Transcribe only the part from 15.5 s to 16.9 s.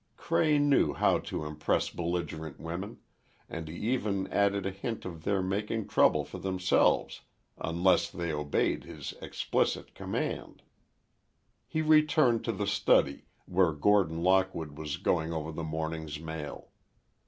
the morning's mail.